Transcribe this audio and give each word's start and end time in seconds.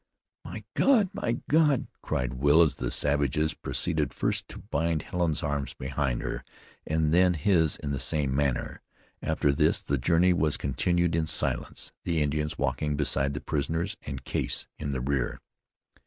"My 0.43 0.63
God! 0.73 1.11
My 1.13 1.41
God!" 1.47 1.85
cried 2.01 2.33
Will 2.33 2.63
as 2.63 2.73
the 2.73 2.89
savages 2.89 3.53
proceeded 3.53 4.15
first 4.15 4.47
to 4.47 4.57
bind 4.57 5.03
Helen's 5.03 5.43
arms 5.43 5.75
behind 5.75 6.23
her, 6.23 6.43
and 6.87 7.13
then 7.13 7.35
his 7.35 7.75
in 7.75 7.91
the 7.91 7.99
same 7.99 8.35
manner. 8.35 8.81
After 9.21 9.51
this 9.51 9.79
the 9.83 9.99
journey 9.99 10.33
was 10.33 10.57
continued 10.57 11.15
in 11.15 11.27
silence, 11.27 11.93
the 12.03 12.19
Indians 12.19 12.57
walking 12.57 12.95
beside 12.95 13.35
the 13.35 13.41
prisoners, 13.41 13.95
and 14.03 14.23
Case 14.25 14.67
in 14.79 14.91
the 14.91 15.01
rear. 15.01 15.39